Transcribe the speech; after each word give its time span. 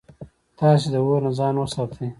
تاسي 0.57 0.87
د 0.93 0.95
اور 1.05 1.21
نه 1.25 1.31
ځان 1.37 1.55
وساتئ 1.57 2.07